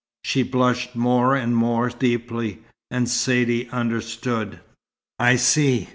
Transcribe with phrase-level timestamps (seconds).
[0.23, 4.59] She blushed more and more deeply, and Saidee understood.
[5.19, 5.89] "I see!